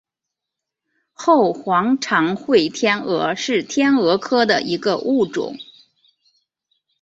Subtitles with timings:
[1.13, 5.55] 后黄长喙天蛾是天蛾科的一个物种。